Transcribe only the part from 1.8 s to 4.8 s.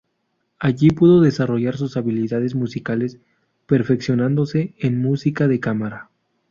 habilidades musicales, perfeccionándose